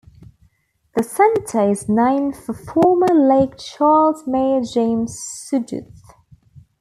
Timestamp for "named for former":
1.87-3.13